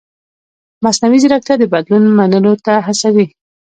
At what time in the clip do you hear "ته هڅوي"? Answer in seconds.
2.65-3.25